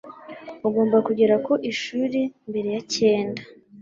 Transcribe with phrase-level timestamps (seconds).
[0.67, 3.41] Ugomba kugera ku ishuri mbere ya cyenda.